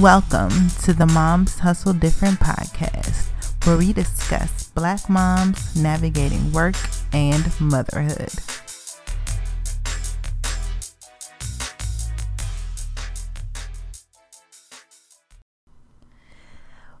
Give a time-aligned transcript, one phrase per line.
[0.00, 3.28] Welcome to the Moms Hustle Different podcast,
[3.64, 6.74] where we discuss Black moms navigating work
[7.12, 8.32] and motherhood.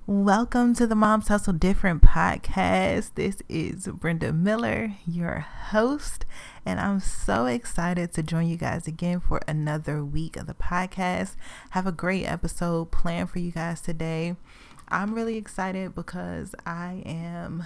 [0.06, 3.12] Welcome to the Moms Hustle Different podcast.
[3.14, 6.26] This is Brenda Miller, your host,
[6.66, 11.36] and I'm so excited to join you guys again for another week of the podcast.
[11.70, 14.36] Have a great episode planned for you guys today.
[14.88, 17.64] I'm really excited because I am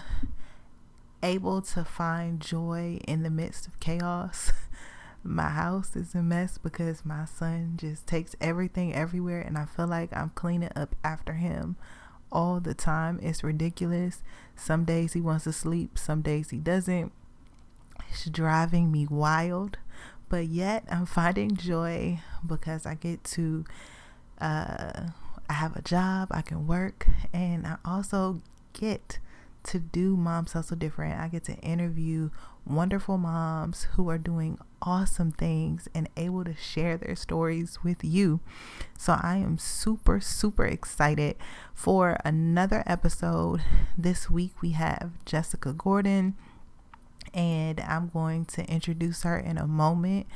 [1.25, 4.53] able to find joy in the midst of chaos.
[5.25, 9.89] my house is a mess because my son just takes everything everywhere, and I feel
[9.89, 11.75] like I'm cleaning up after him
[12.31, 13.19] all the time.
[13.23, 14.23] It's ridiculous.
[14.57, 17.13] Some days he wants to sleep, some days he doesn't.
[18.11, 19.79] It's driving me wild,
[20.29, 23.65] but yet I'm finding joy because I get to,
[24.41, 25.09] uh,
[25.49, 28.41] I have a job, I can work, and I also
[28.73, 29.19] get
[29.65, 31.19] to do Moms Hustle Different.
[31.19, 32.31] I get to interview
[32.65, 38.41] wonderful moms who are doing awesome things and able to share their stories with you.
[38.97, 41.37] So I am super, super excited
[41.75, 43.63] for another episode.
[43.97, 46.37] This week we have Jessica Gordon
[47.35, 50.27] and I'm going to introduce her in a moment.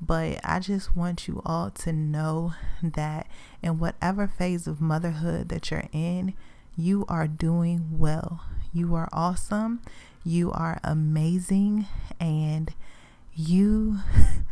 [0.00, 3.26] But I just want you all to know that
[3.62, 6.34] in whatever phase of motherhood that you're in,
[6.76, 8.44] you are doing well.
[8.72, 9.80] You are awesome.
[10.24, 11.86] You are amazing.
[12.18, 12.72] And
[13.34, 13.98] you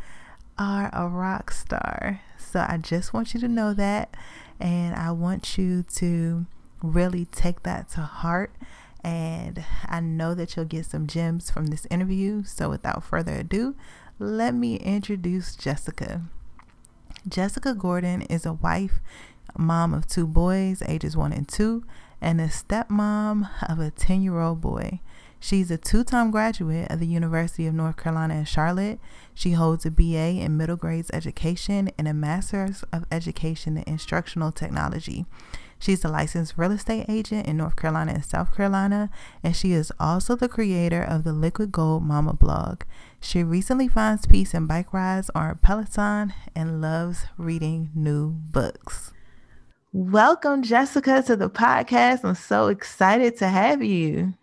[0.59, 2.21] are a rock star.
[2.39, 4.15] So I just want you to know that.
[4.59, 6.47] And I want you to
[6.83, 8.53] really take that to heart
[9.03, 12.45] and I know that you'll get some gems from this interview.
[12.45, 13.75] So, without further ado,
[14.19, 16.23] let me introduce Jessica.
[17.27, 19.01] Jessica Gordon is a wife,
[19.57, 21.84] mom of two boys, ages one and two,
[22.21, 25.00] and a stepmom of a 10 year old boy.
[25.43, 29.00] She's a two time graduate of the University of North Carolina in Charlotte.
[29.34, 34.53] She holds a BA in middle grades education and a Master's of Education in Instructional
[34.53, 35.25] Technology.
[35.78, 39.09] She's a licensed real estate agent in North Carolina and South Carolina,
[39.43, 42.83] and she is also the creator of the Liquid Gold Mama blog.
[43.19, 49.12] She recently finds peace in bike rides on her Peloton and loves reading new books.
[49.93, 52.23] Welcome, Jessica, to the podcast.
[52.23, 54.34] I'm so excited to have you.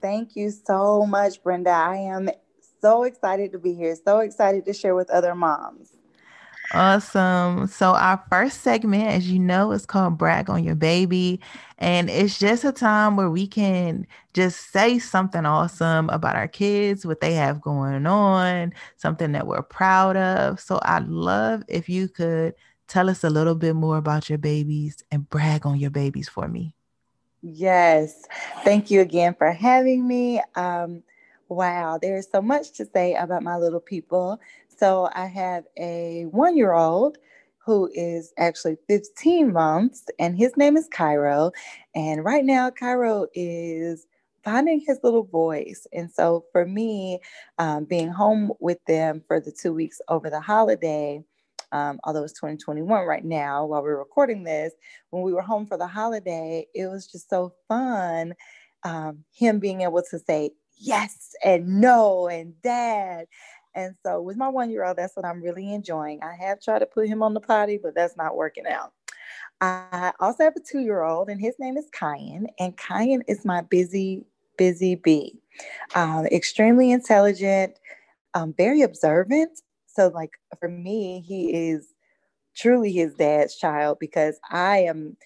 [0.00, 1.70] Thank you so much, Brenda.
[1.70, 2.28] I am
[2.80, 5.90] so excited to be here, so excited to share with other moms.
[6.74, 7.68] Awesome.
[7.68, 11.38] So, our first segment, as you know, is called Brag on Your Baby.
[11.78, 14.04] And it's just a time where we can
[14.34, 19.62] just say something awesome about our kids, what they have going on, something that we're
[19.62, 20.58] proud of.
[20.58, 22.54] So, I'd love if you could
[22.92, 26.46] tell us a little bit more about your babies and brag on your babies for
[26.46, 26.74] me.
[27.40, 28.26] Yes.
[28.64, 30.42] Thank you again for having me.
[30.56, 31.02] Um,
[31.48, 34.38] wow, there's so much to say about my little people.
[34.68, 37.16] So I have a one year old
[37.64, 41.52] who is actually 15 months, and his name is Cairo.
[41.94, 44.06] And right now, Cairo is
[44.44, 45.86] finding his little voice.
[45.94, 47.20] And so for me,
[47.58, 51.24] um, being home with them for the two weeks over the holiday,
[51.72, 54.72] um, although it's 2021 right now while we're recording this,
[55.10, 58.34] when we were home for the holiday, it was just so fun.
[58.84, 63.26] Um, him being able to say yes and no and dad
[63.74, 66.20] and so with my one year old, that's what I'm really enjoying.
[66.22, 68.92] I have tried to put him on the potty, but that's not working out.
[69.60, 72.48] I also have a two year old, and his name is Kyan.
[72.58, 74.24] And Kyan is my busy,
[74.58, 75.38] busy bee.
[75.94, 77.78] Um, extremely intelligent,
[78.34, 79.60] um, very observant.
[79.94, 81.88] So, like for me, he is
[82.56, 85.16] truly his dad's child because I am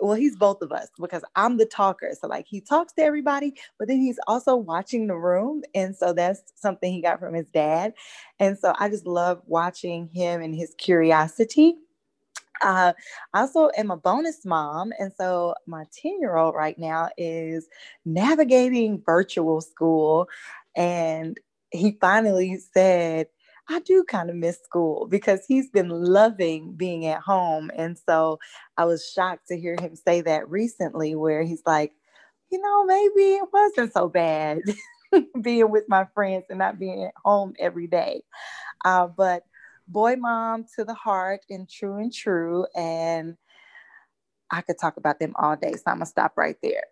[0.00, 2.10] well, he's both of us because I'm the talker.
[2.20, 5.62] So like he talks to everybody, but then he's also watching the room.
[5.74, 7.94] And so that's something he got from his dad.
[8.40, 11.76] And so I just love watching him and his curiosity.
[12.62, 12.92] Uh,
[13.34, 14.92] I also am a bonus mom.
[14.98, 17.68] And so my 10 year old right now is
[18.04, 20.28] navigating virtual school.
[20.76, 21.38] And
[21.70, 23.26] he finally said,
[23.68, 27.70] I do kind of miss school because he's been loving being at home.
[27.76, 28.38] And so
[28.76, 31.92] I was shocked to hear him say that recently, where he's like,
[32.50, 34.60] you know, maybe it wasn't so bad
[35.40, 38.22] being with my friends and not being at home every day.
[38.84, 39.44] Uh, but
[39.88, 42.66] boy, mom to the heart and true and true.
[42.76, 43.36] And
[44.50, 45.72] I could talk about them all day.
[45.72, 46.84] So I'm going to stop right there.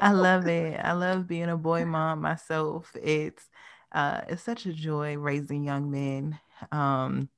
[0.00, 0.80] I love it.
[0.82, 2.90] I love being a boy mom myself.
[3.00, 3.48] It's
[3.94, 6.38] uh, it's such a joy raising young men.
[6.72, 7.28] Um,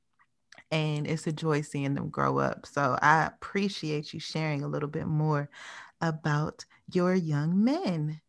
[0.71, 2.67] and it's a joy seeing them grow up.
[2.67, 5.49] So I appreciate you sharing a little bit more
[6.01, 8.21] about your young men.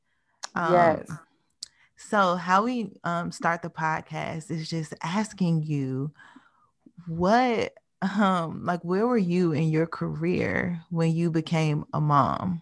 [0.54, 1.12] Um, yes.
[1.96, 6.12] So how we um, start the podcast is just asking you
[7.08, 12.62] what um like where were you in your career when you became a mom?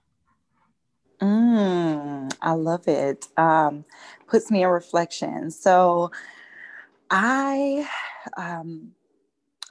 [1.22, 3.28] Mm, I love it.
[3.38, 3.86] Um,
[4.28, 5.52] puts me in reflection.
[5.52, 6.12] So
[7.12, 7.88] I
[8.38, 8.92] um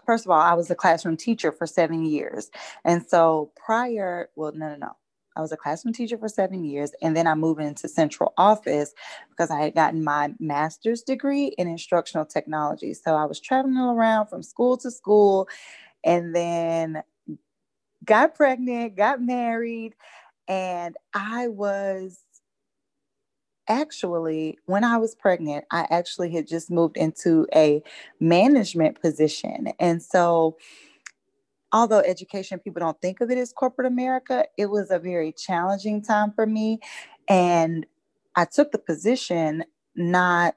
[0.07, 2.51] first of all, I was a classroom teacher for seven years.
[2.85, 4.93] And so prior, well, no, no, no.
[5.37, 8.95] I was a classroom teacher for seven years, and then I moved into central office
[9.31, 12.95] because I had gotten my master's degree in instructional technology.
[12.95, 15.49] So I was traveling around from school to school,
[16.05, 17.03] and then
[18.05, 19.95] got pregnant, got married,
[20.49, 22.21] and I was
[23.69, 27.83] actually, when I was pregnant, I actually had just moved into a
[28.21, 29.73] management position.
[29.79, 30.57] And so,
[31.73, 36.03] although education people don't think of it as corporate America, it was a very challenging
[36.03, 36.79] time for me.
[37.29, 37.87] And
[38.37, 39.65] I took the position
[39.97, 40.57] not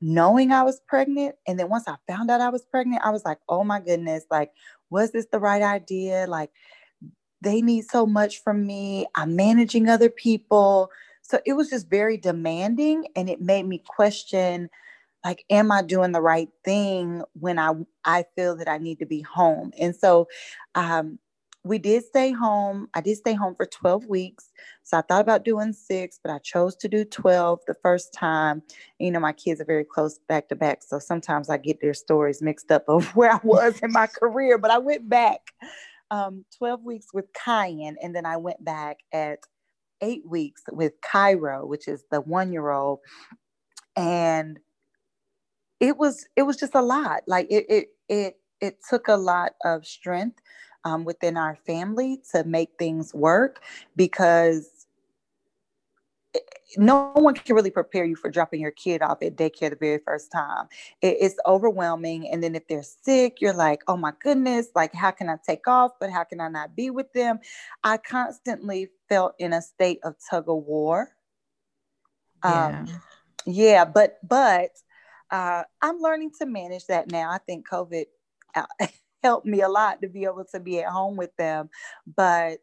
[0.00, 1.36] knowing I was pregnant.
[1.46, 4.24] And then once I found out I was pregnant, I was like, oh my goodness,
[4.30, 4.52] like,
[4.90, 6.26] was this the right idea?
[6.28, 6.50] Like,
[7.44, 9.06] they need so much from me.
[9.14, 10.90] I'm managing other people.
[11.22, 14.68] So it was just very demanding and it made me question
[15.24, 17.72] like am I doing the right thing when I
[18.04, 19.72] I feel that I need to be home.
[19.78, 20.28] And so
[20.74, 21.18] um
[21.66, 22.88] we did stay home.
[22.92, 24.50] I did stay home for 12 weeks.
[24.82, 28.62] So I thought about doing six, but I chose to do 12 the first time.
[28.98, 30.82] You know, my kids are very close back to back.
[30.82, 34.58] So sometimes I get their stories mixed up of where I was in my career,
[34.58, 35.54] but I went back
[36.14, 39.40] um, 12 weeks with Kyan, and then I went back at
[40.00, 43.00] eight weeks with Cairo, which is the one year old.
[43.96, 44.60] And
[45.80, 47.22] it was it was just a lot.
[47.26, 50.38] Like it it it it took a lot of strength
[50.84, 53.60] um, within our family to make things work
[53.96, 54.68] because
[56.76, 60.00] no one can really prepare you for dropping your kid off at daycare the very
[60.04, 60.66] first time.
[61.02, 62.28] It's overwhelming.
[62.30, 65.66] And then if they're sick, you're like, oh my goodness, like, how can I take
[65.68, 65.92] off?
[66.00, 67.38] But how can I not be with them?
[67.82, 71.10] I constantly felt in a state of tug of war.
[72.44, 72.80] Yeah.
[72.80, 73.00] Um,
[73.46, 74.70] yeah, but, but,
[75.30, 77.30] uh, I'm learning to manage that now.
[77.30, 78.04] I think COVID
[78.54, 78.66] uh,
[79.22, 81.70] helped me a lot to be able to be at home with them.
[82.06, 82.58] But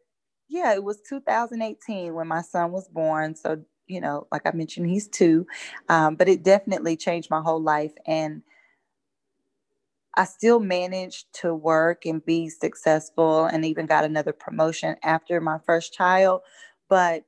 [0.52, 3.34] yeah, it was 2018 when my son was born.
[3.34, 5.46] So you know, like I mentioned, he's two,
[5.88, 7.92] um, but it definitely changed my whole life.
[8.06, 8.42] And
[10.14, 15.58] I still managed to work and be successful and even got another promotion after my
[15.66, 16.42] first child.
[16.88, 17.24] But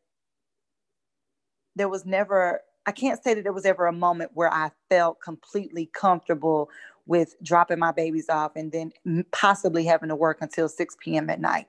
[1.75, 5.20] there was never, I can't say that there was ever a moment where I felt
[5.20, 6.69] completely comfortable
[7.06, 8.93] with dropping my babies off and then
[9.32, 11.31] possibly having to work until 6 p.m.
[11.31, 11.67] at night.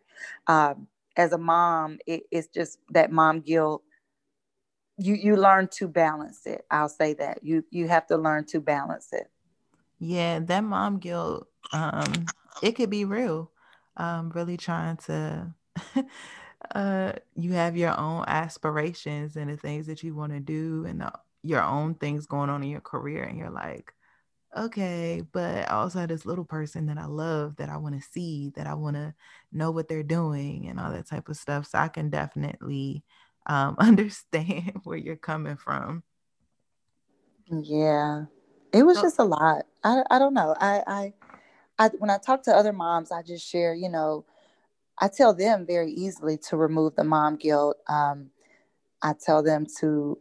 [0.48, 3.83] Um, as a mom, it, it's just that mom guilt.
[4.97, 6.65] You you learn to balance it.
[6.71, 7.39] I'll say that.
[7.44, 9.29] You you have to learn to balance it.
[10.00, 12.25] Yeah that mom guilt um
[12.63, 13.51] it could be real.
[13.97, 15.53] Um really trying to
[16.75, 21.01] uh you have your own aspirations and the things that you want to do and
[21.01, 21.12] the,
[21.44, 23.94] your own things going on in your career and you're like
[24.56, 28.10] okay but I also have this little person that i love that i want to
[28.10, 29.13] see that i want to
[29.51, 33.03] know what they're doing and all that type of stuff so i can definitely
[33.46, 36.03] um, understand where you're coming from.
[37.48, 38.25] Yeah,
[38.74, 39.65] it was so, just a lot.
[39.84, 40.56] I, I don't know.
[40.60, 41.13] I, I,
[41.77, 44.25] I, when I talk to other moms, I just share, you know,
[45.00, 47.77] I tell them very easily to remove the mom guilt.
[47.88, 48.32] Um,
[49.03, 50.18] I tell them to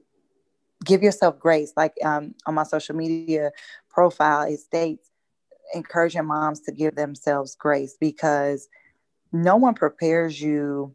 [0.85, 1.73] give yourself grace.
[1.77, 3.51] Like um, on my social media
[3.89, 5.11] profile, it states
[5.75, 8.69] encouraging moms to give themselves grace because
[9.33, 10.95] no one prepares you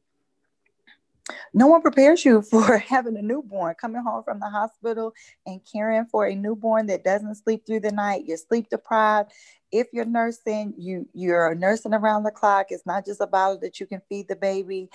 [1.53, 5.13] no one prepares you for having a newborn, coming home from the hospital
[5.46, 8.25] and caring for a newborn that doesn't sleep through the night.
[8.25, 9.31] You're sleep deprived.
[9.72, 12.67] If you're nursing, you you're nursing around the clock.
[12.69, 14.89] It's not just about that you can feed the baby.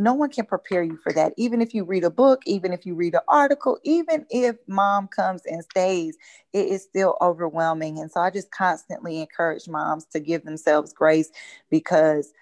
[0.00, 1.32] No one can prepare you for that.
[1.36, 5.08] Even if you read a book, even if you read an article, even if mom
[5.08, 6.16] comes and stays,
[6.52, 7.98] it is still overwhelming.
[7.98, 11.30] And so I just constantly encourage moms to give themselves grace
[11.70, 12.32] because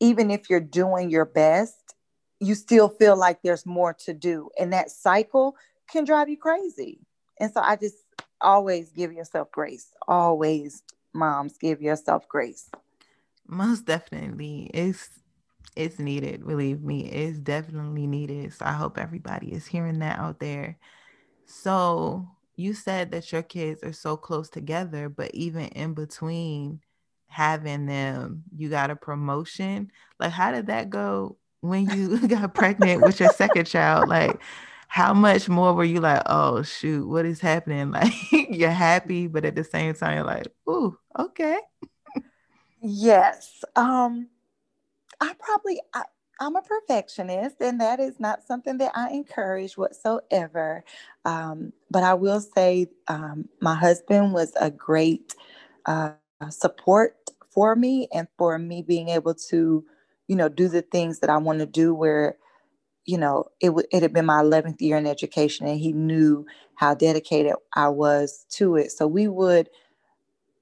[0.00, 1.94] even if you're doing your best,
[2.40, 4.50] you still feel like there's more to do.
[4.58, 5.56] And that cycle
[5.90, 7.00] can drive you crazy.
[7.40, 7.96] And so I just
[8.40, 9.92] always give yourself grace.
[10.06, 12.70] Always, moms, give yourself grace.
[13.46, 14.70] Most definitely.
[14.74, 15.08] It's
[15.78, 17.06] it's needed, believe me.
[17.06, 18.52] It's definitely needed.
[18.52, 20.76] So I hope everybody is hearing that out there.
[21.46, 26.80] So you said that your kids are so close together, but even in between
[27.28, 29.92] having them, you got a promotion.
[30.18, 34.08] Like, how did that go when you got pregnant with your second child?
[34.08, 34.40] Like,
[34.88, 37.92] how much more were you like, oh shoot, what is happening?
[37.92, 41.58] Like you're happy, but at the same time, you're like, ooh, okay.
[42.82, 43.62] yes.
[43.76, 44.28] Um,
[45.20, 46.04] I probably I,
[46.40, 50.84] I'm a perfectionist, and that is not something that I encourage whatsoever.
[51.26, 55.34] Um, but I will say, um, my husband was a great
[55.86, 56.12] uh,
[56.50, 57.16] support
[57.50, 59.84] for me and for me being able to,
[60.28, 62.36] you know, do the things that I want to do where
[63.06, 66.46] you know, it, w- it had been my 11th year in education and he knew
[66.76, 68.92] how dedicated I was to it.
[68.92, 69.70] So we would,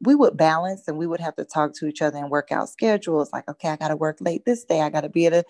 [0.06, 2.68] we would balance and we would have to talk to each other and work out
[2.68, 4.80] schedules like, okay, I got to work late this day.
[4.80, 5.44] I got to be at a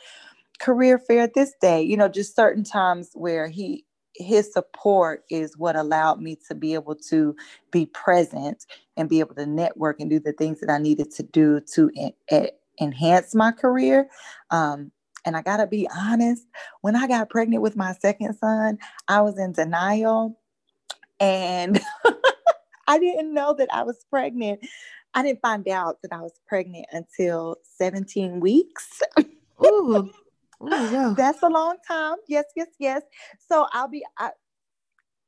[0.58, 3.84] career fair this day, you know, just certain times where he,
[4.14, 7.36] his support is what allowed me to be able to
[7.70, 8.64] be present
[8.96, 11.90] and be able to network and do the things that I needed to do to
[12.30, 12.48] en-
[12.80, 14.08] enhance my career.
[14.50, 14.90] Um,
[15.26, 16.46] and I got to be honest,
[16.80, 20.38] when I got pregnant with my second son, I was in denial
[21.20, 21.80] and
[22.86, 24.66] I didn't know that I was pregnant.
[25.14, 29.02] I didn't find out that I was pregnant until 17 weeks.
[29.64, 30.10] Ooh.
[30.62, 32.16] Ooh, That's a long time.
[32.28, 33.02] Yes, yes, yes.
[33.48, 34.30] So I'll be I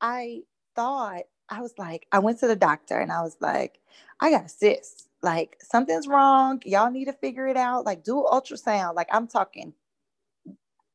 [0.01, 0.41] I
[0.75, 3.81] thought I was like, I went to the doctor and I was like,
[4.21, 5.09] I got a cyst.
[5.23, 6.63] Like something's wrong.
[6.65, 7.85] Y'all need to figure it out.
[7.85, 8.95] Like do ultrasound.
[8.95, 9.75] Like I'm talking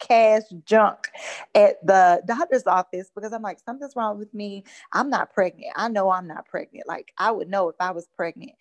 [0.07, 1.09] cash junk
[1.55, 4.63] at the doctor's office because I'm like, something's wrong with me.
[4.91, 5.73] I'm not pregnant.
[5.75, 6.87] I know I'm not pregnant.
[6.87, 8.51] Like, I would know if I was pregnant.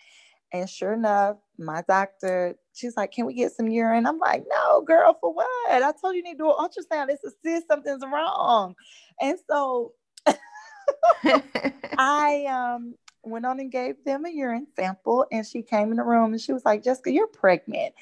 [0.52, 4.06] And sure enough, my doctor, she's like, Can we get some urine?
[4.06, 5.46] I'm like, No, girl, for what?
[5.70, 7.08] I told you you need to do an ultrasound.
[7.08, 8.74] It's a cyst, something's wrong.
[9.20, 9.92] And so
[11.98, 16.02] I um went on and gave them a urine sample and she came in the
[16.02, 17.94] room and she was like jessica you're pregnant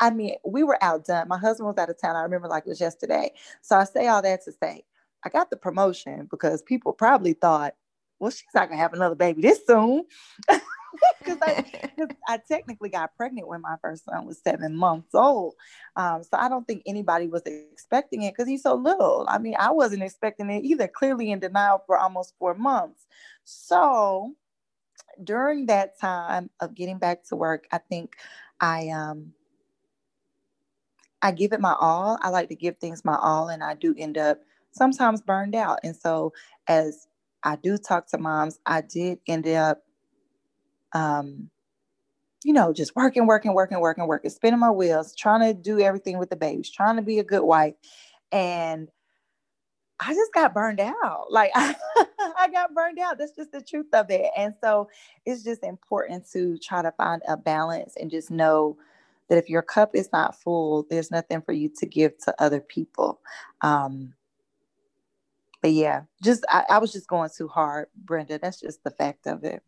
[0.00, 2.70] i mean we were outdone my husband was out of town i remember like it
[2.70, 3.30] was yesterday
[3.62, 4.82] so i say all that to say
[5.24, 7.74] i got the promotion because people probably thought
[8.18, 10.04] well she's not gonna have another baby this soon
[11.18, 11.64] because I,
[12.28, 15.54] I, technically got pregnant when my first son was seven months old.
[15.96, 19.26] Um, so I don't think anybody was expecting it because he's so little.
[19.28, 23.06] I mean, I wasn't expecting it either, clearly in denial for almost four months.
[23.44, 24.34] So
[25.22, 28.16] during that time of getting back to work, I think
[28.60, 29.32] I um
[31.22, 32.18] I give it my all.
[32.22, 34.40] I like to give things my all and I do end up
[34.72, 35.80] sometimes burned out.
[35.82, 36.32] And so
[36.68, 37.08] as
[37.42, 39.82] I do talk to moms, I did end up
[40.92, 41.50] um
[42.44, 46.18] you know, just working, working, working, working, working, spinning my wheels, trying to do everything
[46.18, 47.74] with the babies, trying to be a good wife.
[48.30, 48.88] And
[50.00, 51.26] I just got burned out.
[51.30, 53.18] Like I, got burned out.
[53.18, 54.30] That's just the truth of it.
[54.36, 54.88] And so
[55.24, 58.76] it's just important to try to find a balance and just know
[59.28, 62.60] that if your cup is not full, there's nothing for you to give to other
[62.60, 63.20] people.
[63.60, 64.14] Um,
[65.62, 68.38] but yeah, just I, I was just going too hard, Brenda.
[68.38, 69.62] That's just the fact of it.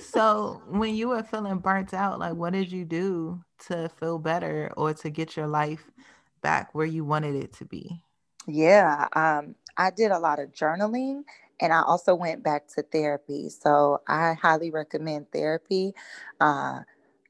[0.00, 4.72] so when you were feeling burnt out, like what did you do to feel better
[4.76, 5.90] or to get your life
[6.42, 8.00] back where you wanted it to be?
[8.48, 11.24] Yeah, um, I did a lot of journaling
[11.60, 13.50] and I also went back to therapy.
[13.50, 15.94] So I highly recommend therapy.
[16.40, 16.80] Uh,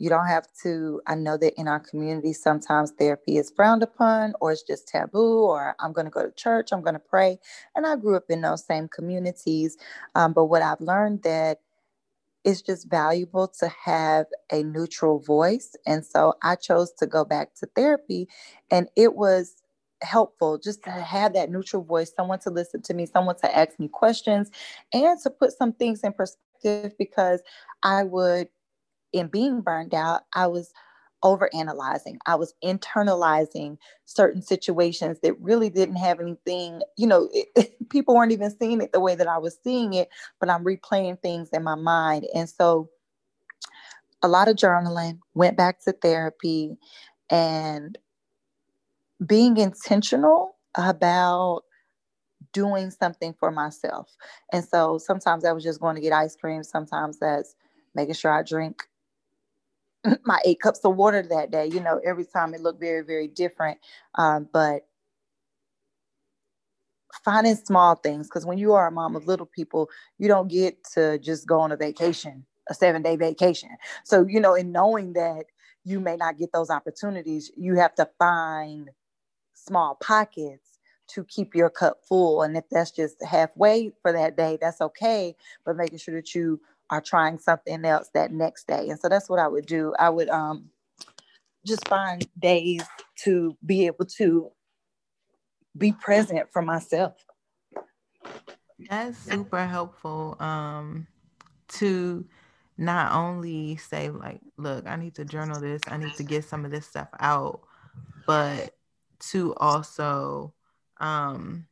[0.00, 4.34] you don't have to, I know that in our community, sometimes therapy is frowned upon
[4.42, 7.38] or it's just taboo, or I'm going to go to church, I'm going to pray.
[7.76, 9.78] And I grew up in those same communities.
[10.16, 11.52] Um, but what I've learned that
[12.44, 15.76] it's just valuable to have a neutral voice.
[15.86, 18.28] And so I chose to go back to therapy.
[18.70, 19.56] And it was
[20.02, 23.78] helpful just to have that neutral voice, someone to listen to me, someone to ask
[23.78, 24.50] me questions,
[24.92, 27.42] and to put some things in perspective because
[27.82, 28.48] I would,
[29.12, 30.72] in being burned out, I was
[31.22, 32.18] over analyzing.
[32.26, 33.76] I was internalizing
[34.06, 38.92] certain situations that really didn't have anything, you know, it, people weren't even seeing it
[38.92, 42.26] the way that I was seeing it, but I'm replaying things in my mind.
[42.34, 42.88] And so
[44.22, 46.76] a lot of journaling, went back to therapy,
[47.30, 47.96] and
[49.26, 51.62] being intentional about
[52.52, 54.16] doing something for myself.
[54.52, 56.62] And so sometimes I was just going to get ice cream.
[56.62, 57.54] Sometimes that's
[57.94, 58.82] making sure I drink
[60.24, 61.66] my eight cups of water that day.
[61.66, 63.78] You know, every time it looked very, very different.
[64.14, 64.86] Um, but
[67.24, 70.82] finding small things, because when you are a mom of little people, you don't get
[70.94, 73.70] to just go on a vacation, a seven day vacation.
[74.04, 75.44] So, you know, in knowing that
[75.84, 78.90] you may not get those opportunities, you have to find
[79.70, 82.42] small pockets to keep your cup full.
[82.42, 85.36] And if that's just halfway for that day, that's okay.
[85.64, 86.60] But making sure that you
[86.90, 88.88] are trying something else that next day.
[88.88, 89.94] And so that's what I would do.
[89.98, 90.70] I would um
[91.64, 92.82] just find days
[93.24, 94.50] to be able to
[95.78, 97.14] be present for myself.
[98.88, 100.36] That's super helpful.
[100.40, 101.06] Um
[101.78, 102.26] to
[102.76, 106.64] not only say like, look, I need to journal this, I need to get some
[106.64, 107.60] of this stuff out,
[108.26, 108.74] but
[109.20, 110.54] to also
[110.98, 111.66] um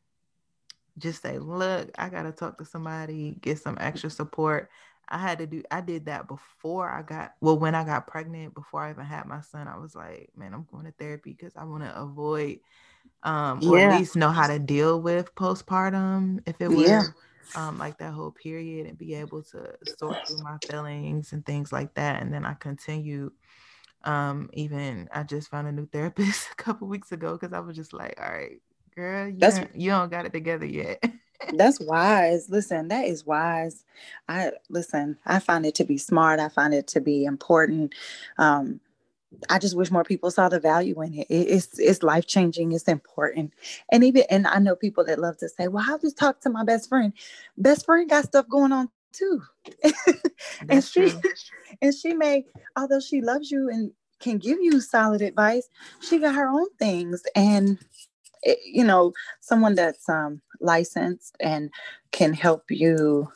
[0.99, 4.71] just say, look, I gotta talk to somebody, get some extra support.
[5.09, 8.55] I had to do I did that before I got well when I got pregnant,
[8.55, 11.57] before I even had my son, I was like, man, I'm going to therapy because
[11.57, 12.61] I want to avoid
[13.23, 13.93] um or yeah.
[13.93, 17.05] at least know how to deal with postpartum if it was yeah
[17.55, 21.73] um, like that whole period and be able to sort through my feelings and things
[21.73, 22.23] like that.
[22.23, 23.33] And then I continue.
[24.09, 27.77] Um, even I just found a new therapist a couple weeks ago because I was
[27.77, 28.59] just like, all right,
[28.97, 31.05] girl, you, that's, don't, you don't got it together yet.
[31.53, 32.49] that's wise.
[32.49, 33.85] Listen, that is wise.
[34.27, 36.41] I listen, I find it to be smart.
[36.41, 37.95] I find it to be important.
[38.39, 38.81] Um,
[39.51, 41.27] I just wish more people saw the value in it.
[41.29, 42.73] It's it's life changing.
[42.73, 43.53] It's important,
[43.93, 46.51] and even and I know people that love to say, "Well, I'll just talk to
[46.51, 47.13] my best friend."
[47.59, 49.43] Best friend got stuff going on too,
[50.69, 51.21] and she true.
[51.83, 52.45] and she may,
[52.77, 55.69] although she loves you and can give you solid advice,
[56.01, 57.79] she got her own things, and
[58.43, 61.71] it, you know, someone that's um, licensed and
[62.13, 63.29] can help you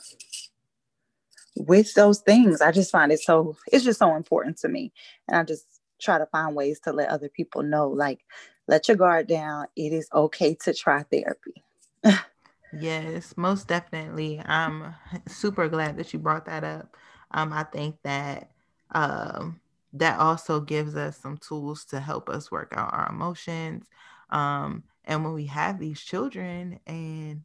[1.56, 2.60] with those things.
[2.60, 4.92] I just find it so it's just so important to me,
[5.28, 5.66] and I just
[6.02, 8.20] try to find ways to let other people know like
[8.68, 11.62] let your guard down it is okay to try therapy
[12.72, 14.94] yes most definitely i'm
[15.28, 16.96] super glad that you brought that up
[17.32, 18.50] um, i think that
[18.94, 19.60] um,
[19.94, 23.86] that also gives us some tools to help us work out our emotions
[24.30, 27.42] um, and when we have these children and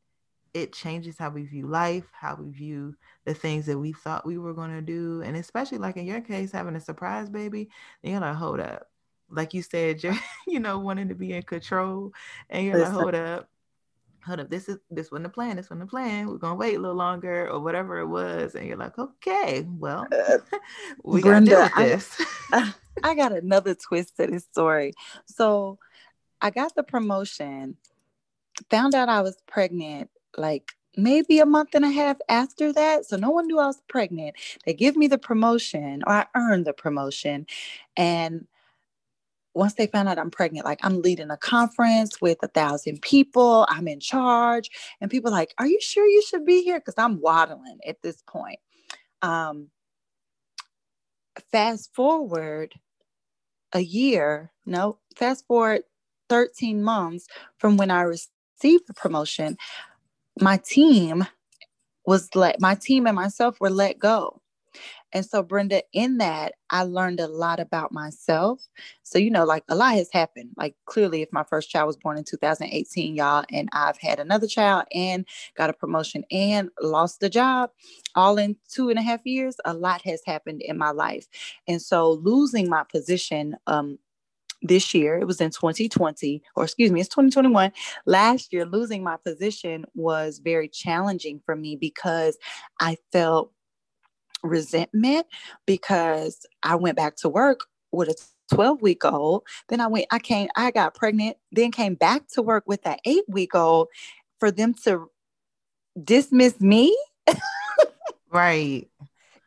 [0.54, 4.38] it changes how we view life, how we view the things that we thought we
[4.40, 5.22] were going to do.
[5.24, 7.70] And especially like in your case, having a surprise baby,
[8.02, 8.90] you're like, hold up.
[9.30, 10.16] Like you said, you're,
[10.48, 12.14] you know, wanting to be in control.
[12.50, 12.94] And you're Listen.
[12.94, 13.50] like, hold up.
[14.28, 15.56] Hold up, this is this wasn't the plan.
[15.56, 16.28] This wasn't the plan.
[16.28, 20.06] We're gonna wait a little longer, or whatever it was, and you're like, okay, well,
[20.12, 20.38] uh,
[21.04, 22.28] we Brenda, gotta deal with this.
[22.52, 24.94] I, I got another twist to this story.
[25.26, 25.80] So,
[26.42, 27.78] I got the promotion,
[28.70, 33.06] found out I was pregnant like maybe a month and a half after that.
[33.06, 34.36] So no one knew I was pregnant.
[34.66, 37.46] They give me the promotion, or I earned the promotion.
[37.96, 38.48] And
[39.58, 43.66] once they found out I'm pregnant, like I'm leading a conference with a thousand people,
[43.70, 44.70] I'm in charge,
[45.02, 48.22] and people like, "Are you sure you should be here?" Because I'm waddling at this
[48.28, 48.60] point.
[49.22, 49.70] Um,
[51.52, 52.74] fast forward
[53.74, 55.84] a year, no, fast forward
[56.30, 59.58] 13 months from when I received the promotion,
[60.40, 61.26] my team
[62.06, 64.42] was let my team and myself were let go.
[65.18, 68.62] And so, Brenda, in that, I learned a lot about myself.
[69.02, 70.52] So, you know, like a lot has happened.
[70.58, 74.46] Like, clearly, if my first child was born in 2018, y'all, and I've had another
[74.46, 75.26] child and
[75.58, 77.72] got a promotion and lost the job
[78.14, 81.26] all in two and a half years, a lot has happened in my life.
[81.68, 83.98] And so, losing my position um,
[84.62, 85.18] this year.
[85.18, 87.72] It was in 2020, or excuse me, it's 2021.
[88.06, 92.38] Last year, losing my position was very challenging for me because
[92.80, 93.52] I felt
[94.44, 95.28] resentment
[95.66, 98.16] because I went back to work with a
[98.54, 99.44] 12 week old.
[99.70, 103.00] Then I went, I came, I got pregnant, then came back to work with that
[103.06, 103.88] eight week old
[104.40, 105.10] for them to
[106.04, 106.98] dismiss me.
[108.30, 108.88] right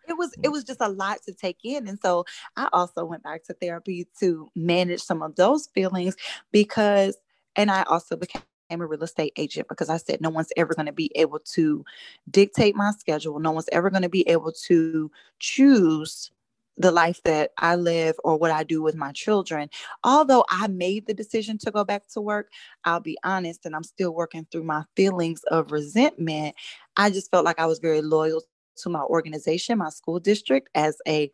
[0.09, 2.24] it was it was just a lot to take in and so
[2.57, 6.16] i also went back to therapy to manage some of those feelings
[6.50, 7.16] because
[7.57, 10.87] and i also became a real estate agent because I said no one's ever going
[10.87, 11.85] to be able to
[12.30, 13.38] dictate my schedule.
[13.38, 16.30] No one's ever going to be able to choose
[16.76, 19.68] the life that I live or what I do with my children.
[20.02, 22.50] Although I made the decision to go back to work,
[22.85, 26.54] I'll be honest, and I'm still working through my feelings of resentment.
[26.96, 28.42] I just felt like I was very loyal
[28.78, 31.30] to my organization, my school district as a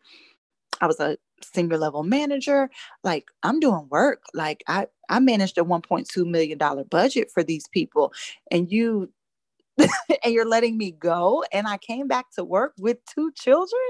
[0.81, 2.69] I was a senior level manager.
[3.03, 4.23] Like I'm doing work.
[4.33, 8.13] Like I I managed a 1.2 million dollar budget for these people
[8.51, 9.11] and you
[9.77, 13.81] and you're letting me go and I came back to work with two children.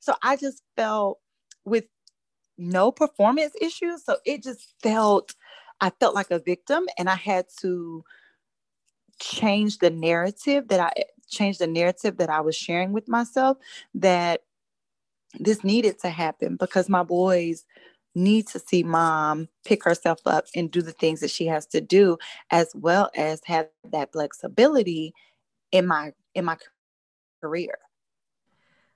[0.00, 1.18] So I just felt
[1.64, 1.84] with
[2.58, 4.04] no performance issues.
[4.04, 5.34] So it just felt
[5.80, 8.04] I felt like a victim and I had to
[9.20, 13.58] change the narrative that I change the narrative that I was sharing with myself
[13.94, 14.42] that
[15.40, 17.64] this needed to happen because my boys
[18.14, 21.80] need to see mom pick herself up and do the things that she has to
[21.80, 22.16] do
[22.50, 25.12] as well as have that flexibility
[25.72, 26.56] in my in my
[27.42, 27.78] career.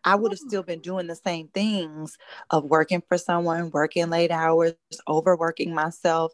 [0.02, 2.16] I would have still been doing the same things
[2.48, 4.72] of working for someone, working late hours,
[5.06, 6.32] overworking myself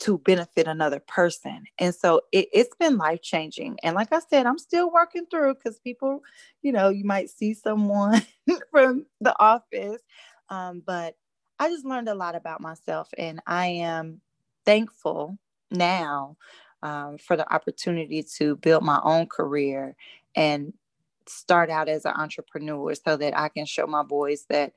[0.00, 1.64] to benefit another person.
[1.78, 3.78] And so it, has been life changing.
[3.82, 6.22] And like I said, I'm still working through because people,
[6.62, 8.22] you know, you might see someone
[8.70, 10.02] from the office.
[10.48, 11.16] Um, but
[11.58, 14.20] I just learned a lot about myself, and I am
[14.64, 15.38] thankful
[15.70, 16.36] now
[16.82, 19.96] um, for the opportunity to build my own career
[20.36, 20.72] and
[21.26, 24.72] start out as an entrepreneur so that I can show my boys that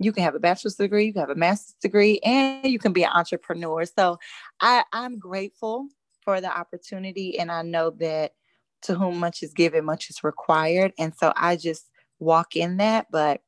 [0.00, 2.92] you can have a bachelor's degree, you can have a master's degree, and you can
[2.92, 3.84] be an entrepreneur.
[3.84, 4.18] So
[4.60, 5.88] I, I'm grateful
[6.22, 8.32] for the opportunity, and I know that
[8.82, 10.92] to whom much is given, much is required.
[10.98, 11.84] And so I just
[12.18, 13.08] walk in that.
[13.10, 13.42] But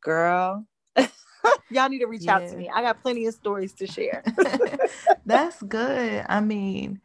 [0.00, 0.66] girl,
[1.70, 2.36] y'all need to reach yeah.
[2.36, 2.70] out to me.
[2.74, 4.24] I got plenty of stories to share.
[5.26, 6.24] That's good.
[6.26, 7.02] I mean,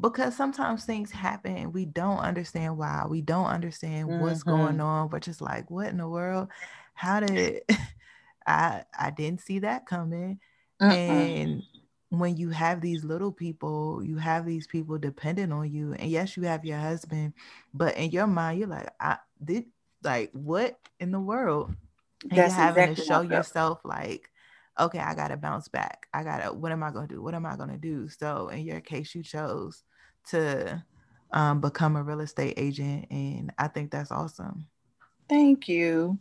[0.00, 4.20] because sometimes things happen we don't understand why we don't understand mm-hmm.
[4.20, 6.48] what's going on but just like what in the world
[6.94, 7.62] how did
[8.46, 10.38] i i didn't see that coming
[10.80, 10.92] uh-uh.
[10.92, 11.62] and
[12.10, 16.36] when you have these little people you have these people dependent on you and yes
[16.36, 17.32] you have your husband
[17.72, 19.64] but in your mind you're like i did
[20.02, 21.74] like what in the world
[22.30, 24.30] and That's you're having exactly to show yourself like
[24.78, 26.08] okay, I gotta bounce back.
[26.12, 27.22] I gotta, what am I gonna do?
[27.22, 28.08] What am I gonna do?
[28.08, 29.84] So in your case, you chose
[30.30, 30.82] to
[31.32, 34.66] um, become a real estate agent, and I think that's awesome.
[35.28, 36.18] Thank you.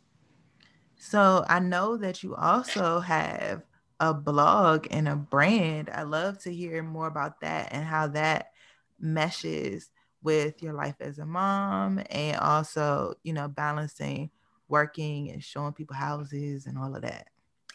[1.03, 3.63] So I know that you also have
[3.99, 5.89] a blog and a brand.
[5.93, 8.53] I love to hear more about that and how that
[9.01, 9.89] meshes
[10.23, 14.29] with your life as a mom and also, you know, balancing
[14.69, 17.27] working and showing people houses and all of that.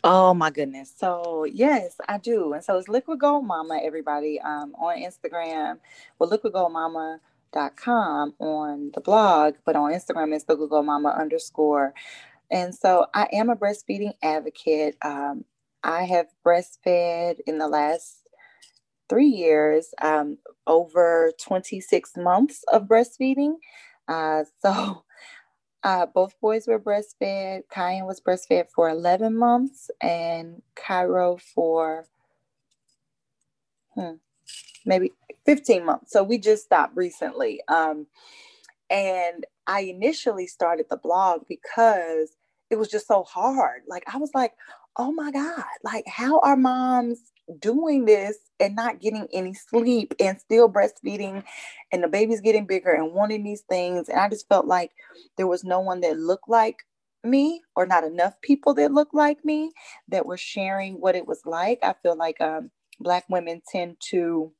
[0.02, 0.90] Oh my goodness.
[0.96, 2.54] So yes, I do.
[2.54, 5.80] And so it's Liquid Gold Mama, everybody, um, on Instagram.
[6.18, 11.92] Well, liquidgoldmama.com on the blog, but on Instagram it's liquid gold mama underscore.
[12.50, 14.96] And so I am a breastfeeding advocate.
[15.02, 15.44] Um,
[15.84, 18.18] I have breastfed in the last
[19.10, 23.54] three years, um, over 26 months of breastfeeding.
[24.08, 25.04] Uh, so
[25.84, 27.62] uh, both boys were breastfed.
[27.70, 32.06] Kyan was breastfed for 11 months and Cairo for
[33.94, 34.12] hmm,
[34.86, 35.12] maybe
[35.46, 36.12] 15 months.
[36.12, 37.62] So we just stopped recently.
[37.68, 38.06] Um,
[38.90, 42.30] and I initially started the blog because
[42.70, 43.82] it was just so hard.
[43.88, 44.52] Like, I was like,
[44.96, 47.20] oh my God, like, how are moms
[47.60, 51.44] doing this and not getting any sleep and still breastfeeding
[51.92, 54.92] and the baby's getting bigger and wanting these things and i just felt like
[55.36, 56.78] there was no one that looked like
[57.24, 59.72] me or not enough people that looked like me
[60.08, 64.52] that were sharing what it was like i feel like um, black women tend to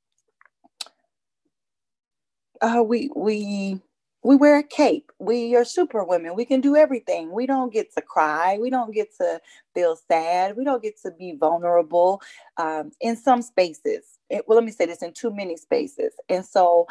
[2.62, 3.80] uh, we we
[4.28, 5.10] we wear a cape.
[5.18, 6.34] We are super women.
[6.34, 7.32] We can do everything.
[7.32, 8.58] We don't get to cry.
[8.60, 9.40] We don't get to
[9.74, 10.54] feel sad.
[10.54, 12.20] We don't get to be vulnerable
[12.58, 14.18] um, in some spaces.
[14.28, 16.12] It, well, let me say this in too many spaces.
[16.28, 16.86] And so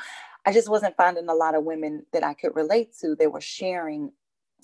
[0.47, 3.15] I just wasn't finding a lot of women that I could relate to.
[3.15, 4.12] They were sharing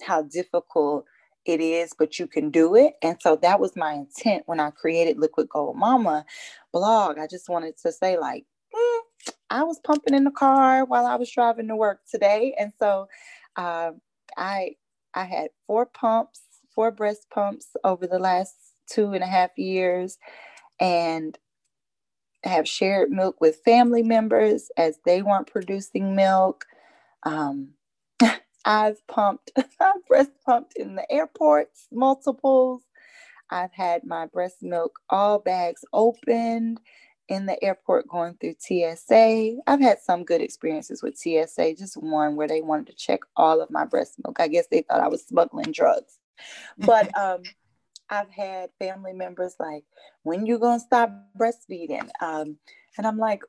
[0.02, 1.06] how difficult
[1.46, 2.96] it is, but you can do it.
[3.04, 6.26] And so that was my intent when I created Liquid Gold Mama
[6.72, 7.20] blog.
[7.20, 8.46] I just wanted to say, like,
[9.54, 13.08] I was pumping in the car while I was driving to work today, and so
[13.56, 13.92] uh,
[14.36, 14.72] I
[15.14, 16.42] I had four pumps,
[16.74, 18.56] four breast pumps over the last
[18.90, 20.18] two and a half years,
[20.80, 21.38] and
[22.44, 26.66] have shared milk with family members as they weren't producing milk.
[27.22, 27.76] Um,
[28.66, 32.82] I've pumped, I've breast pumped in the airports, multiples.
[33.52, 36.80] I've had my breast milk, all bags opened
[37.30, 39.58] in the airport going through TSA.
[39.66, 43.62] I've had some good experiences with TSA, just one where they wanted to check all
[43.62, 44.40] of my breast milk.
[44.40, 46.20] I guess they thought I was smuggling drugs.
[46.78, 47.44] But um,
[48.10, 49.86] I've had family members like,
[50.24, 52.10] when you gonna stop breastfeeding?
[52.22, 52.58] Um,
[52.98, 53.44] and I'm like,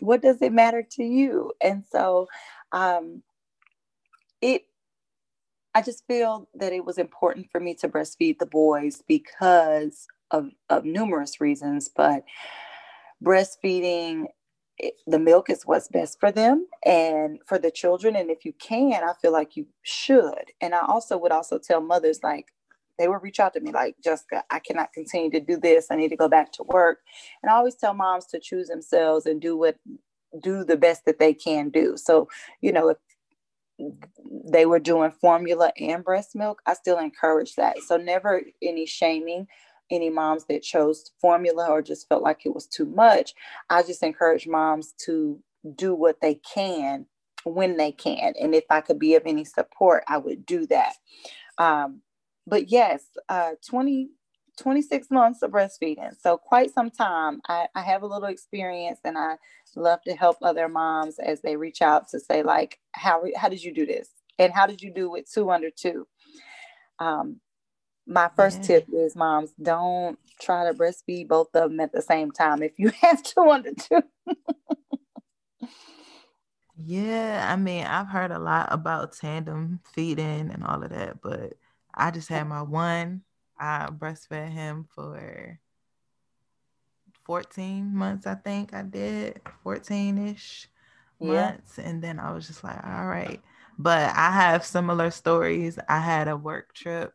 [0.00, 1.52] what does it matter to you?
[1.62, 2.26] And so
[2.72, 3.22] um,
[4.40, 4.64] it
[5.74, 10.50] I just feel that it was important for me to breastfeed the boys because of,
[10.68, 12.24] of numerous reasons, but
[13.24, 14.26] breastfeeding
[15.06, 18.16] the milk is what's best for them and for the children.
[18.16, 20.52] And if you can i feel like you should.
[20.60, 22.46] And i also would also tell mothers like
[22.98, 25.88] they would reach out to me like jessica i cannot continue to do this.
[25.90, 27.00] I need to go back to work.
[27.42, 29.76] And i always tell moms to choose themselves and do what
[30.42, 31.96] do the best that they can do.
[31.96, 32.28] So
[32.60, 32.96] you know if
[34.52, 37.78] they were doing formula and breast milk i still encourage that.
[37.80, 39.46] So never any shaming
[39.90, 43.34] any moms that chose formula or just felt like it was too much,
[43.68, 45.40] I just encourage moms to
[45.76, 47.06] do what they can
[47.44, 48.34] when they can.
[48.40, 50.94] And if I could be of any support, I would do that.
[51.58, 52.02] Um,
[52.46, 54.10] but yes, uh, 20,
[54.58, 56.14] 26 months of breastfeeding.
[56.20, 57.40] So quite some time.
[57.48, 59.36] I, I have a little experience and I
[59.76, 63.62] love to help other moms as they reach out to say like, how, how did
[63.62, 64.08] you do this?
[64.38, 66.06] And how did you do it two under two?
[66.98, 67.40] Um,
[68.06, 68.66] my first yeah.
[68.66, 72.72] tip is moms don't try to breastfeed both of them at the same time if
[72.78, 74.02] you have two under two.
[76.76, 81.54] yeah, I mean, I've heard a lot about tandem feeding and all of that, but
[81.94, 83.22] I just had my one.
[83.58, 85.58] I breastfed him for
[87.24, 90.68] 14 months, I think I did, 14 ish
[91.20, 91.28] yeah.
[91.28, 91.78] months.
[91.78, 93.40] And then I was just like, all right.
[93.78, 95.78] But I have similar stories.
[95.88, 97.14] I had a work trip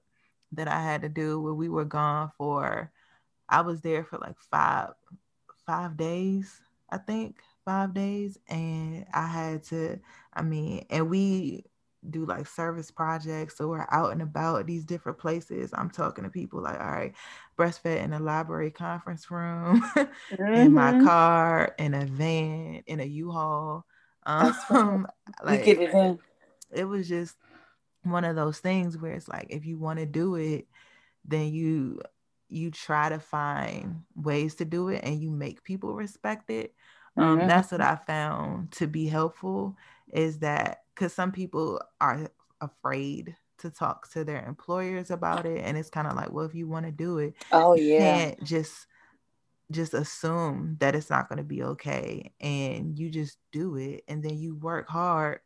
[0.54, 2.92] that I had to do where we were gone for,
[3.50, 4.92] I was there for like five,
[5.66, 8.38] five days, I think, five days.
[8.48, 10.00] And I had to,
[10.34, 11.66] I mean, and we
[12.10, 13.58] do like service projects.
[13.58, 15.72] So we're out and about these different places.
[15.74, 17.14] I'm talking to people like, all right,
[17.58, 20.44] breastfed in a library conference room, mm-hmm.
[20.54, 21.06] in my mm-hmm.
[21.06, 23.86] car, in a van, in a U-Haul.
[24.26, 25.08] Um,
[25.44, 26.20] like, you get it.
[26.72, 27.36] It was just
[28.06, 30.68] one of those things where it's like if you want to do it,
[31.26, 32.02] then you
[32.48, 36.74] you try to find ways to do it and you make people respect it.
[37.18, 37.48] Um, mm-hmm.
[37.48, 39.76] That's what I found to be helpful
[40.14, 42.30] is that because some people are
[42.62, 46.54] afraid to talk to their employers about it and it's kind of like well if
[46.54, 48.86] you want to do it oh yeah can't just
[49.72, 54.24] just assume that it's not going to be okay and you just do it and
[54.24, 55.40] then you work hard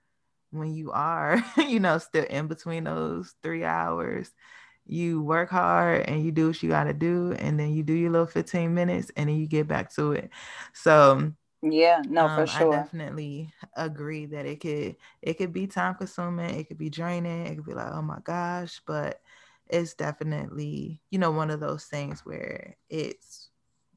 [0.51, 4.31] when you are you know still in between those three hours
[4.85, 7.93] you work hard and you do what you got to do and then you do
[7.93, 10.29] your little 15 minutes and then you get back to it
[10.73, 11.31] so
[11.61, 12.65] yeah, no, um, for sure.
[12.65, 17.47] I definitely agree that it could it could be time consuming, it could be draining,
[17.47, 19.21] it could be like, oh my gosh, but
[19.69, 23.49] it's definitely, you know, one of those things where it's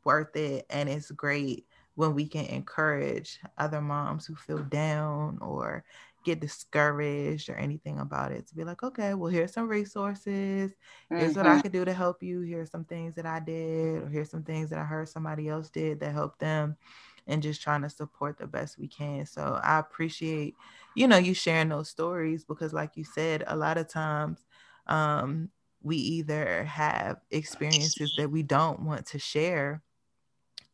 [0.05, 5.85] worth it and it's great when we can encourage other moms who feel down or
[6.25, 10.73] get discouraged or anything about it to be like, okay, well, here's some resources.
[11.09, 11.37] Here's mm-hmm.
[11.37, 11.61] what I mm-hmm.
[11.61, 12.41] could do to help you.
[12.41, 15.71] Here's some things that I did, or here's some things that I heard somebody else
[15.71, 16.77] did that helped them
[17.27, 19.27] and just trying to support the best we can.
[19.27, 20.55] So I appreciate,
[20.95, 24.41] you know, you sharing those stories because, like you said, a lot of times
[24.87, 25.51] um,
[25.83, 29.83] we either have experiences that we don't want to share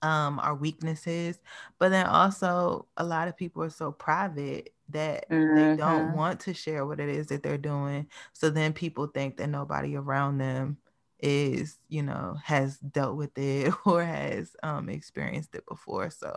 [0.01, 1.41] um our weaknesses
[1.81, 5.55] but then also a lot of people are so private that mm-hmm.
[5.55, 6.17] they don't mm-hmm.
[6.17, 9.97] want to share what it is that they're doing so then people think that nobody
[9.97, 10.79] around them
[11.21, 16.37] is you know has dealt with it or has um experienced it before so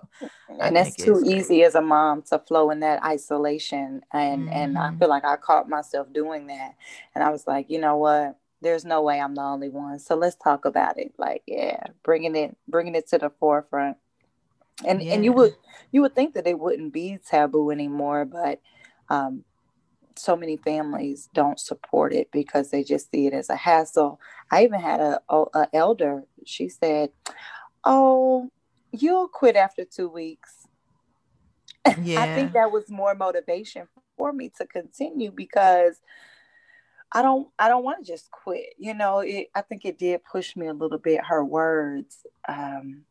[0.60, 4.54] and that's too easy as a mom to flow in that isolation and mm-hmm.
[4.54, 4.98] and i mm-hmm.
[4.98, 6.76] feel like i caught myself doing that
[7.14, 10.16] and i was like you know what there's no way i'm the only one so
[10.16, 13.98] let's talk about it like yeah bringing it bringing it to the forefront
[14.86, 15.14] and yeah.
[15.14, 15.56] and you would
[15.92, 18.62] you would think that it wouldn't be taboo anymore but
[19.10, 19.44] um
[20.18, 24.20] so many families don't support it because they just see it as a hassle.
[24.52, 26.24] I even had a, a elder.
[26.46, 27.12] She said,
[27.84, 28.50] "Oh,
[28.92, 30.68] you'll quit after two weeks."
[32.02, 32.22] Yeah.
[32.22, 36.00] I think that was more motivation for me to continue because
[37.12, 38.74] I don't I don't want to just quit.
[38.78, 41.26] You know, it, I think it did push me a little bit.
[41.26, 42.26] Her words.
[42.48, 43.04] Um,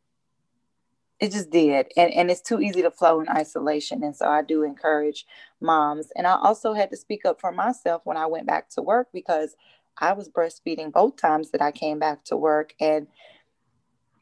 [1.20, 4.42] it just did and, and it's too easy to flow in isolation and so i
[4.42, 5.26] do encourage
[5.60, 8.82] moms and i also had to speak up for myself when i went back to
[8.82, 9.54] work because
[9.98, 13.06] i was breastfeeding both times that i came back to work and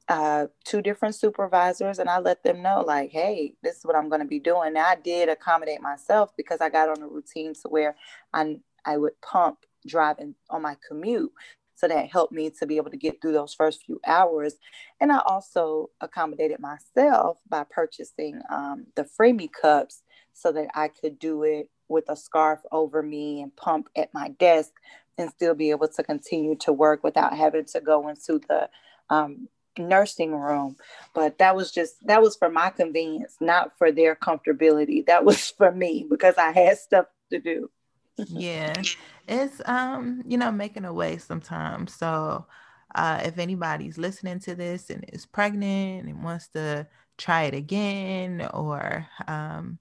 [0.09, 4.09] uh, two different supervisors and i let them know like hey this is what i'm
[4.09, 4.73] going to be doing.
[4.73, 7.95] Now i did accommodate myself because i got on a routine to where
[8.33, 8.57] i
[8.87, 11.31] i would pump driving on my commute
[11.79, 14.55] so that helped me to be able to get through those first few hours.
[15.01, 21.21] And I also accommodated myself by purchasing um, the Freemie cups so that I could
[21.21, 24.73] do it with a scarf over me and pump at my desk
[25.19, 28.69] and still be able to continue to work without having to go into the
[29.09, 30.77] um, nursing room.
[31.15, 35.07] But that was just that was for my convenience not for their comfortability.
[35.07, 37.71] That was for me because i had stuff to do
[38.27, 38.85] yeah
[39.27, 42.47] it's um you know making a way sometimes so
[42.95, 48.49] uh if anybody's listening to this and is pregnant and wants to try it again
[48.55, 49.79] or um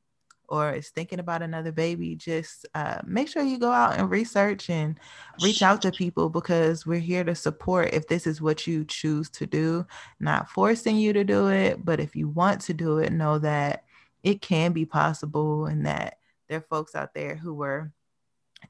[0.49, 4.69] or is thinking about another baby, just uh, make sure you go out and research
[4.69, 4.97] and
[5.41, 9.29] reach out to people because we're here to support if this is what you choose
[9.29, 9.85] to do,
[10.19, 11.83] not forcing you to do it.
[11.83, 13.83] But if you want to do it, know that
[14.23, 17.91] it can be possible and that there are folks out there who were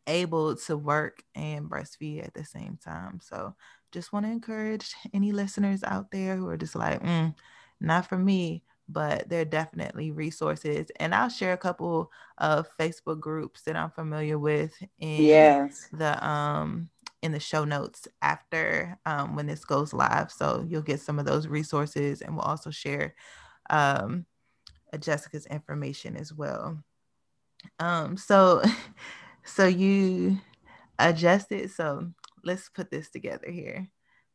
[0.08, 3.20] able to work and breastfeed at the same time.
[3.22, 3.56] So
[3.92, 7.36] just want to encourage any listeners out there who are just like, mm,
[7.80, 10.88] not for me but there are definitely resources.
[10.98, 15.90] And I'll share a couple of Facebook groups that I'm familiar with in yes.
[15.92, 16.90] the um
[17.24, 20.32] in the show notes after um, when this goes live.
[20.32, 23.16] So you'll get some of those resources, and we'll also share
[23.70, 24.26] um,
[25.00, 26.78] Jessica's information as well.
[27.80, 28.62] Um, so
[29.48, 30.40] so you
[31.00, 31.72] adjusted.
[31.72, 32.12] So
[32.44, 33.88] let's put this together here.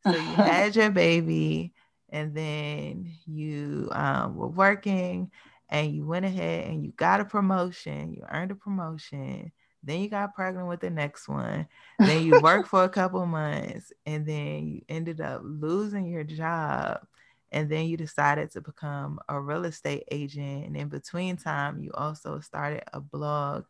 [0.03, 1.73] So you had your baby
[2.09, 5.31] and then you um, were working
[5.69, 9.51] and you went ahead and you got a promotion, you earned a promotion,
[9.83, 11.67] then you got pregnant with the next one,
[11.99, 17.05] then you worked for a couple months, and then you ended up losing your job.
[17.51, 20.65] And then you decided to become a real estate agent.
[20.65, 23.65] And in between time, you also started a blog.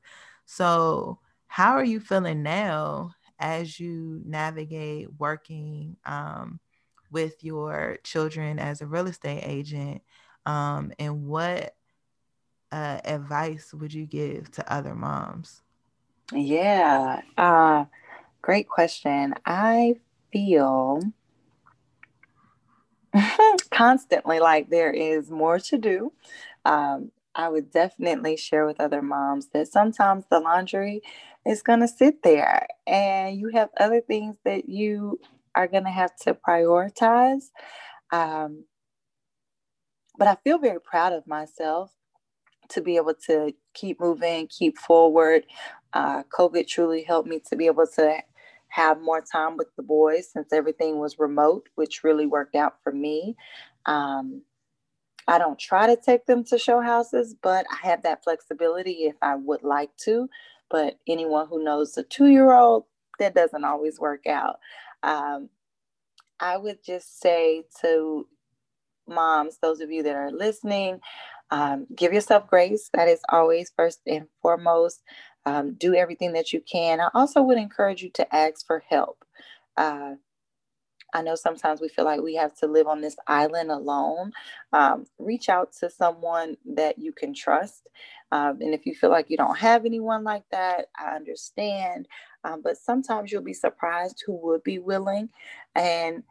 [0.45, 1.19] So,
[1.54, 6.60] how are you feeling now as you navigate working um,
[7.12, 10.02] with your children as a real estate agent?
[10.48, 11.76] Um, and what
[12.72, 15.62] uh, advice would you give to other moms?
[16.32, 17.86] Yeah uh,
[18.42, 19.36] great question.
[19.46, 20.00] I
[20.32, 21.02] feel
[23.72, 26.13] constantly like there is more to do.
[26.66, 31.02] Um, i would definitely share with other moms that sometimes the laundry
[31.45, 35.19] is going to sit there and you have other things that you
[35.56, 37.45] are going to have to prioritize.
[38.12, 38.65] Um,
[40.17, 41.91] but I feel very proud of myself
[42.69, 45.45] to be able to keep moving, keep forward.
[45.93, 48.17] Uh, COVID truly helped me to be able to
[48.69, 52.91] have more time with the boys since everything was remote, which really worked out for
[52.91, 53.36] me.
[53.86, 54.41] Um,
[55.27, 59.15] I don't try to take them to show houses, but I have that flexibility if
[59.21, 60.27] I would like to.
[60.74, 62.86] But anyone who knows a two year old,
[63.20, 64.58] that doesn't always work out.
[65.04, 65.50] Um,
[66.40, 68.28] I would just say to
[69.08, 71.00] moms, those of you that are listening,
[71.52, 72.90] um, give yourself grace.
[72.96, 75.04] That is always first and foremost.
[75.46, 77.00] Um, do everything that you can.
[77.00, 79.24] I also would encourage you to ask for help.
[79.78, 80.14] Uh,
[81.13, 84.32] I know sometimes we feel like we have to live on this island alone.
[84.73, 87.88] Um, reach out to someone that you can trust.
[88.32, 92.08] Um, and if you feel like you don't have anyone like that, I understand.
[92.43, 95.30] Um, but sometimes you'll be surprised who would be willing.
[95.76, 96.23] And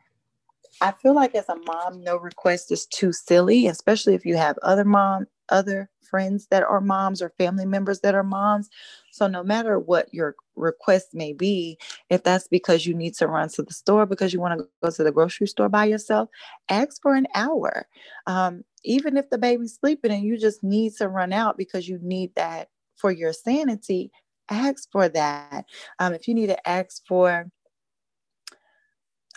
[0.80, 4.58] I feel like as a mom, no request is too silly, especially if you have
[4.62, 8.68] other mom, other friends that are moms or family members that are moms.
[9.10, 11.78] So no matter what your request may be,
[12.10, 14.90] if that's because you need to run to the store because you want to go
[14.90, 16.28] to the grocery store by yourself,
[16.68, 17.86] ask for an hour.
[18.26, 21.98] Um, even if the baby's sleeping and you just need to run out because you
[22.02, 24.10] need that for your sanity,
[24.50, 25.64] ask for that.
[25.98, 27.50] Um, if you need to ask for,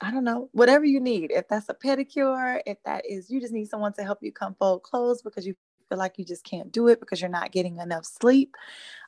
[0.01, 3.54] I don't know, whatever you need, if that's a pedicure, if that is, you just
[3.54, 5.56] need someone to help you come fold clothes because you
[5.89, 8.56] feel like you just can't do it because you're not getting enough sleep,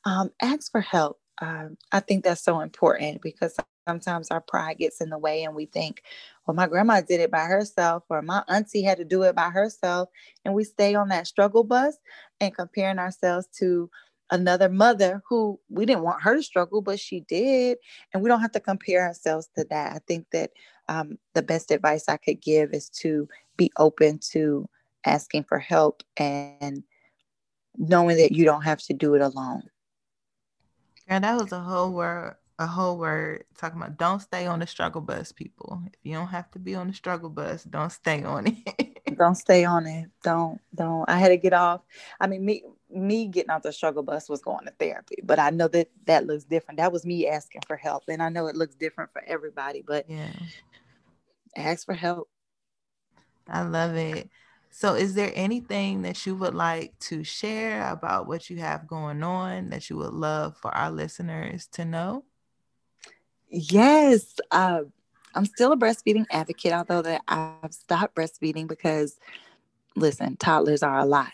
[0.06, 1.20] um, ask for help.
[1.40, 3.56] Um, I think that's so important because
[3.88, 6.04] sometimes our pride gets in the way and we think,
[6.46, 9.50] well, my grandma did it by herself or my auntie had to do it by
[9.50, 10.10] herself.
[10.46, 11.98] And we stay on that struggle bus
[12.40, 13.90] and comparing ourselves to
[14.32, 17.78] another mother who we didn't want her to struggle, but she did.
[18.14, 19.94] And we don't have to compare ourselves to that.
[19.96, 20.52] I think that
[20.90, 24.68] um, the best advice I could give is to be open to
[25.06, 26.84] asking for help and
[27.78, 29.64] knowing that you don't have to do it alone.
[31.08, 34.68] And that was a whole word, a whole word talking about don't stay on the
[34.68, 35.82] struggle bus, people.
[35.86, 39.00] If you don't have to be on the struggle bus, don't stay on it.
[39.18, 40.10] don't stay on it.
[40.24, 41.10] Don't, don't.
[41.10, 41.82] I had to get off.
[42.20, 45.50] I mean, me, me getting off the struggle bus was going to therapy, but I
[45.50, 46.78] know that that looks different.
[46.80, 49.84] That was me asking for help, and I know it looks different for everybody.
[49.86, 50.34] But yeah,
[51.56, 52.30] ask for help.
[53.48, 54.30] I love it.
[54.78, 59.24] So, is there anything that you would like to share about what you have going
[59.24, 62.26] on that you would love for our listeners to know?
[63.50, 64.82] Yes, uh,
[65.36, 69.18] I'm still a breastfeeding advocate, although that I've stopped breastfeeding because
[69.98, 71.34] listen, toddlers are a lot.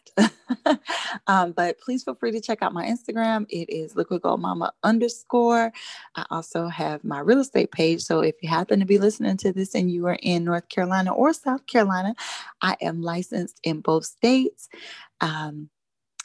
[1.27, 3.45] um, but please feel free to check out my Instagram.
[3.49, 5.71] It is liquid gold mama underscore.
[6.15, 8.01] I also have my real estate page.
[8.01, 11.13] So if you happen to be listening to this and you are in North Carolina
[11.13, 12.15] or South Carolina,
[12.61, 14.69] I am licensed in both states.
[15.21, 15.69] Um,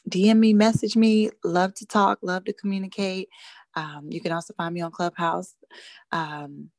[0.09, 1.31] DM me, message me.
[1.45, 3.29] Love to talk, love to communicate.
[3.75, 5.55] Um, you can also find me on Clubhouse.
[6.13, 6.71] Um,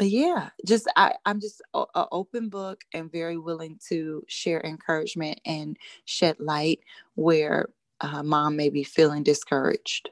[0.00, 5.42] but yeah, just I, I'm just an open book and very willing to share encouragement
[5.44, 5.76] and
[6.06, 6.80] shed light
[7.16, 7.68] where
[8.00, 10.08] uh, mom may be feeling discouraged.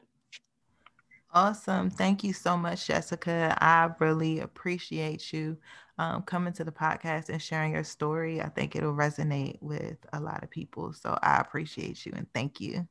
[1.32, 1.88] Awesome.
[1.88, 3.56] Thank you so much, Jessica.
[3.62, 5.56] I really appreciate you
[5.96, 8.42] um, coming to the podcast and sharing your story.
[8.42, 10.92] I think it'll resonate with a lot of people.
[10.92, 12.86] So I appreciate you and thank you.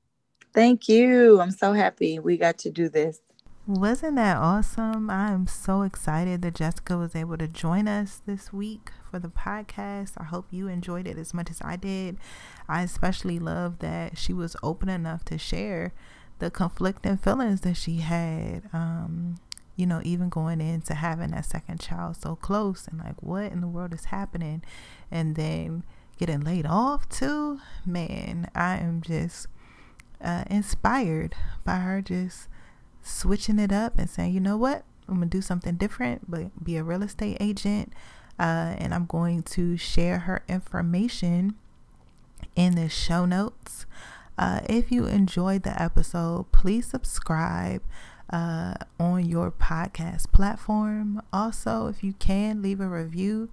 [0.52, 1.40] Thank you.
[1.42, 3.20] I'm so happy we got to do this.
[3.68, 5.10] Wasn't that awesome?
[5.10, 9.28] I am so excited that Jessica was able to join us this week for the
[9.28, 10.14] podcast.
[10.16, 12.18] I hope you enjoyed it as much as I did.
[12.70, 15.92] I especially love that she was open enough to share
[16.40, 18.70] the conflicting feelings that she had.
[18.72, 19.36] Um,
[19.76, 23.60] you know, even going into having that second child so close and like, what in
[23.60, 24.64] the world is happening?
[25.12, 25.84] And then
[26.18, 27.60] getting laid off too.
[27.86, 29.48] Man, I am just
[30.24, 32.48] uh, inspired by her just
[33.08, 36.78] switching it up and saying, you know what, I'm gonna do something different, but be
[36.78, 37.94] a real estate agent.
[38.40, 41.56] Uh, and I'm going to share her information
[42.56, 43.88] in the show notes.
[44.38, 47.82] Uh, if you enjoyed the episode, please subscribe
[48.32, 51.22] uh, on your podcast platform.
[51.34, 53.50] Also, if you can, leave a review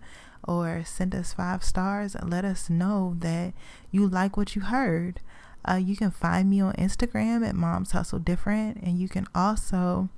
[0.46, 3.54] or send us five stars let us know that
[3.90, 5.20] you like what you heard.
[5.68, 10.08] Uh, you can find me on Instagram at Moms Hustle Different, and you can also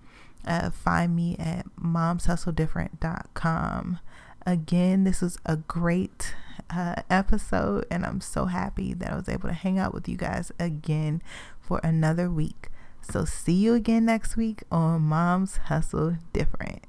[0.47, 3.99] uh, find me at momshustledifferent.com.
[4.45, 6.35] Again, this was a great
[6.71, 10.17] uh, episode, and I'm so happy that I was able to hang out with you
[10.17, 11.23] guys again
[11.61, 12.69] for another week.
[13.03, 16.85] So, see you again next week on Moms Hustle Different.